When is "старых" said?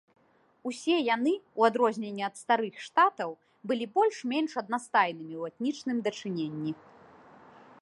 2.41-2.79